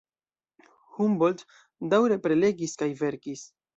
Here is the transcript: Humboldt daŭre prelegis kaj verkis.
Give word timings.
Humboldt 0.95 1.45
daŭre 1.91 2.19
prelegis 2.25 2.75
kaj 2.83 2.89
verkis. 3.03 3.45